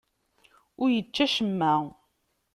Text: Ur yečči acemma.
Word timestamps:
Ur 0.81 0.89
yečči 0.91 1.21
acemma. 1.25 1.73